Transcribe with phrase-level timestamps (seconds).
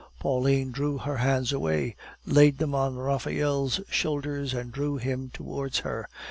[0.19, 1.95] Pauline drew her hands away,
[2.25, 6.09] laid them on Raphael's shoulders, and drew him towards her.